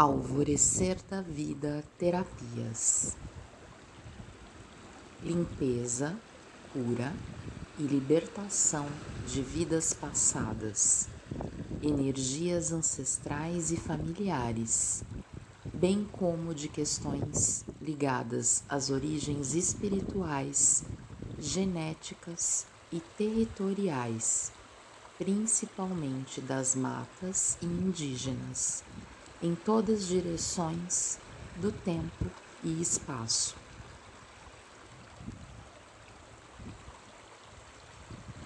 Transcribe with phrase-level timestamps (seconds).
[0.00, 3.18] Alvorecer da Vida Terapias.
[5.22, 6.16] Limpeza,
[6.72, 7.12] cura
[7.78, 8.86] e libertação
[9.28, 11.06] de vidas passadas,
[11.82, 15.04] energias ancestrais e familiares,
[15.66, 20.82] bem como de questões ligadas às origens espirituais,
[21.38, 24.50] genéticas e territoriais,
[25.18, 28.82] principalmente das matas e indígenas
[29.42, 31.18] em todas as direções
[31.56, 32.26] do tempo
[32.62, 33.54] e espaço.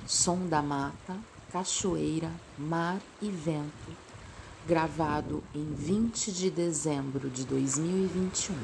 [0.07, 1.19] Som da mata,
[1.51, 3.97] cachoeira, mar e vento,
[4.67, 8.55] gravado em 20 de dezembro de 2021,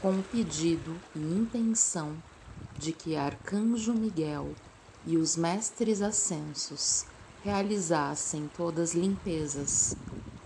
[0.00, 2.16] com o pedido e intenção
[2.78, 4.54] de que Arcanjo Miguel
[5.06, 7.06] e os mestres ascensos
[7.44, 9.96] realizassem todas limpezas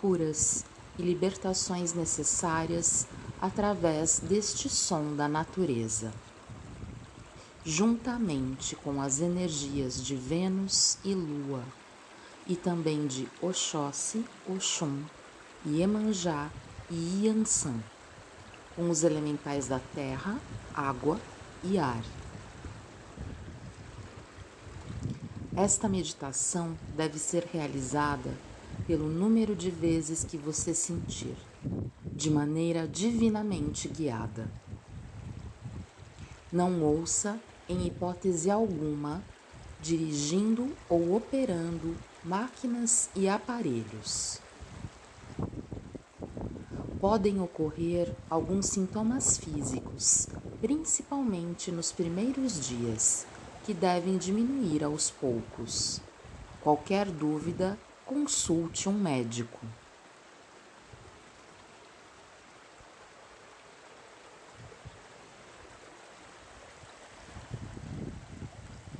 [0.00, 0.64] curas
[0.98, 3.06] e libertações necessárias
[3.40, 6.12] através deste som da natureza.
[7.64, 11.62] Juntamente com as energias de Vênus e Lua,
[12.46, 15.04] e também de Oxóssi, Oxum,
[15.66, 16.50] Iemanjá
[16.90, 17.74] e Iansã,
[18.74, 20.38] com os elementais da terra,
[20.74, 21.20] água
[21.62, 22.02] e ar.
[25.54, 28.32] Esta meditação deve ser realizada
[28.88, 31.36] pelo número de vezes que você sentir,
[32.10, 34.50] de maneira divinamente guiada.
[36.50, 39.22] Não ouça, em hipótese alguma,
[39.82, 41.94] dirigindo ou operando
[42.24, 44.40] máquinas e aparelhos.
[46.98, 50.28] Podem ocorrer alguns sintomas físicos,
[50.62, 53.26] principalmente nos primeiros dias,
[53.66, 56.00] que devem diminuir aos poucos.
[56.62, 59.60] Qualquer dúvida consulte um médico.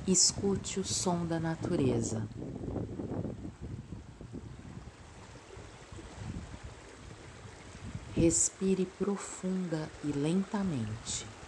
[0.07, 2.27] Escute o som da natureza.
[8.15, 11.38] Respire profunda e lentamente.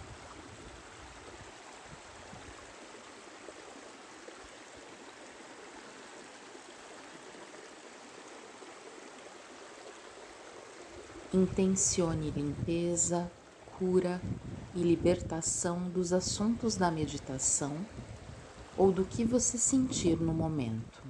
[11.34, 13.32] Intencione limpeza,
[13.80, 14.22] cura
[14.76, 17.74] e libertação dos assuntos da meditação
[18.78, 21.02] ou do que você sentir no momento.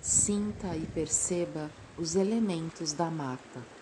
[0.00, 3.79] Sinta e perceba os elementos da mata.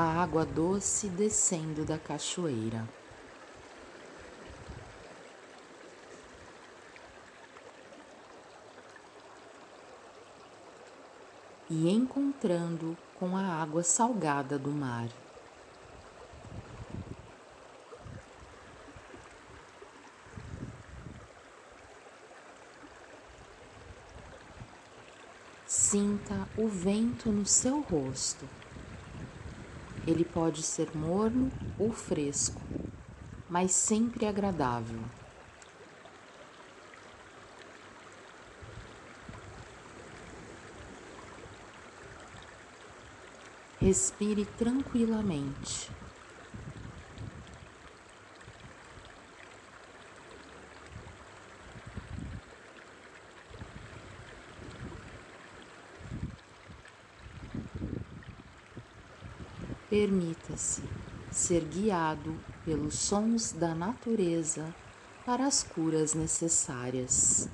[0.00, 2.88] A água doce descendo da cachoeira.
[11.68, 15.08] E encontrando com a água salgada do mar.
[25.66, 28.59] Sinta o vento no seu rosto.
[30.10, 32.60] Ele pode ser morno ou fresco,
[33.48, 34.98] mas sempre agradável.
[43.80, 45.88] Respire tranquilamente.
[60.00, 60.80] Permita-se
[61.30, 64.74] ser guiado pelos sons da natureza
[65.26, 67.50] para as curas necessárias.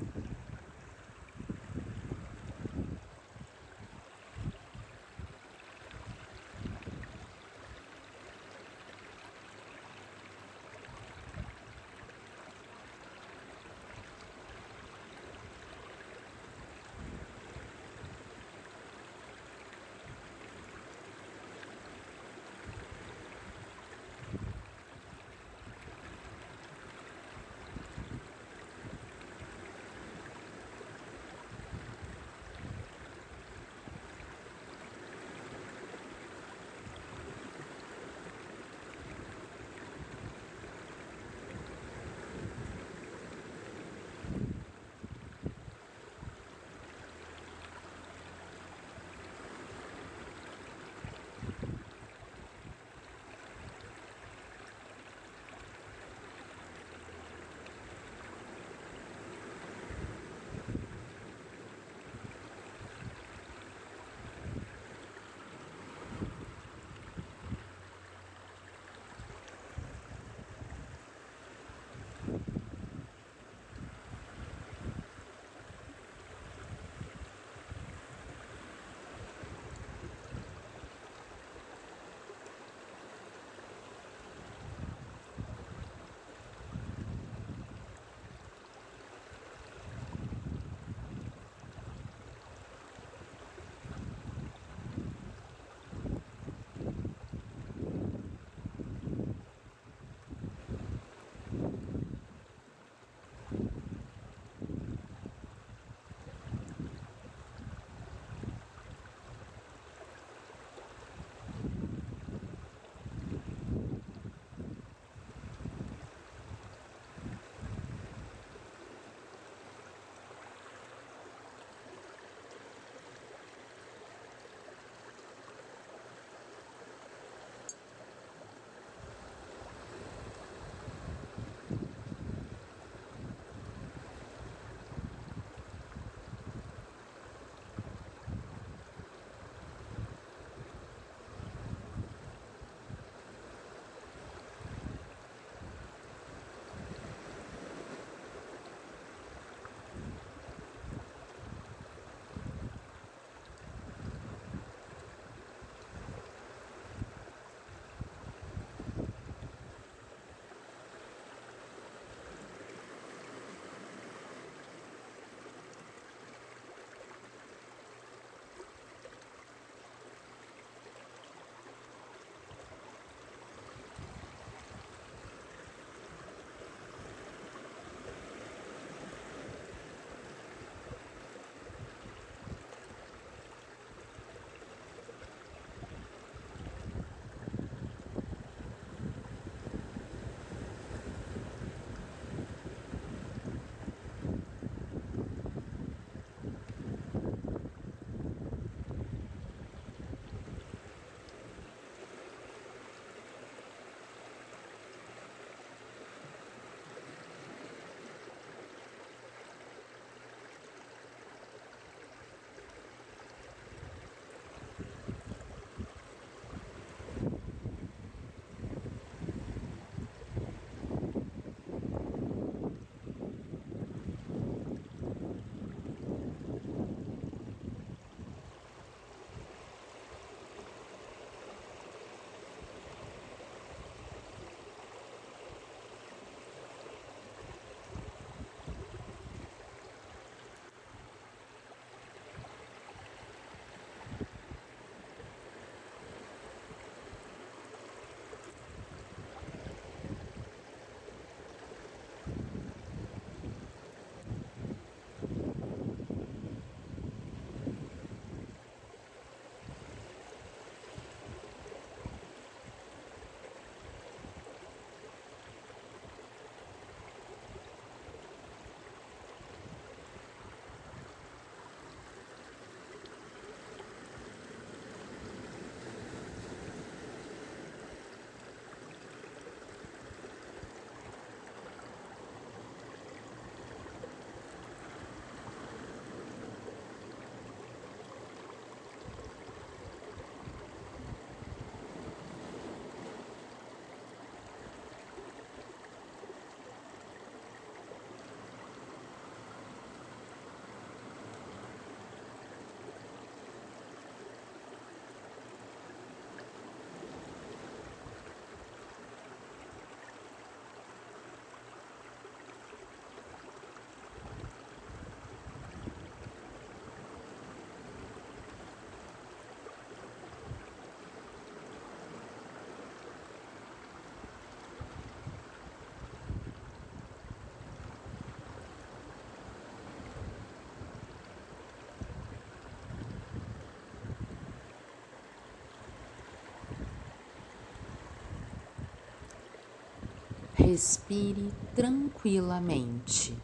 [340.69, 343.39] Respire tranquilamente.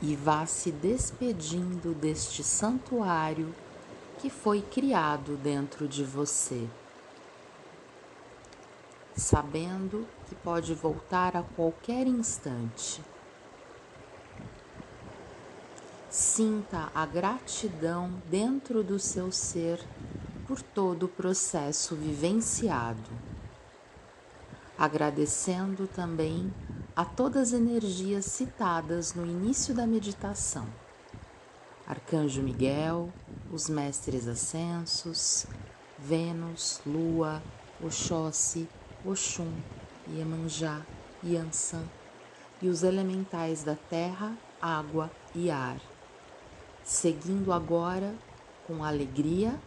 [0.00, 3.52] E vá se despedindo deste santuário
[4.20, 6.68] que foi criado dentro de você,
[9.16, 13.02] sabendo que pode voltar a qualquer instante.
[16.08, 19.84] Sinta a gratidão dentro do seu ser
[20.46, 23.10] por todo o processo vivenciado,
[24.78, 26.52] agradecendo também
[26.94, 30.66] a todas as energias citadas no início da meditação.
[31.86, 33.12] Arcanjo Miguel,
[33.52, 35.46] os mestres ascensos,
[35.98, 37.42] Vênus, Lua,
[37.82, 38.68] Oxóssi,
[39.04, 39.52] Oxum,
[40.08, 40.82] Iemanjá,
[41.24, 41.84] Yansan
[42.60, 45.78] e os elementais da terra, água e ar.
[46.82, 48.14] Seguindo agora
[48.66, 49.60] com alegria,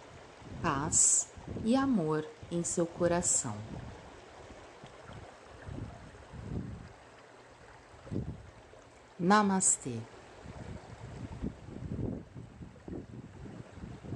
[0.61, 1.29] paz
[1.63, 3.55] e amor em seu coração.
[9.19, 9.99] Namastê.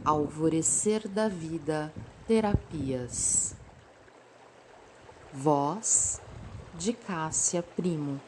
[0.05, 1.93] Alvorecer da Vida
[2.27, 3.55] Terapias.
[5.31, 6.21] Voz
[6.75, 8.19] de Cássia Primo.